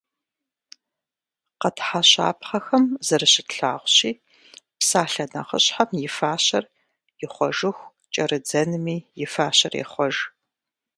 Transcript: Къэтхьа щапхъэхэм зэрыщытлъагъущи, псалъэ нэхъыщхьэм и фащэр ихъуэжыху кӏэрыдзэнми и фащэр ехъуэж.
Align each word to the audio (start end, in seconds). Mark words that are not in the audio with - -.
Къэтхьа 1.59 2.01
щапхъэхэм 2.09 2.85
зэрыщытлъагъущи, 3.07 4.11
псалъэ 4.79 5.25
нэхъыщхьэм 5.31 5.89
и 6.05 6.09
фащэр 6.15 6.63
ихъуэжыху 7.23 7.91
кӏэрыдзэнми 8.13 8.97
и 9.23 9.25
фащэр 9.33 9.73
ехъуэж. 9.83 10.15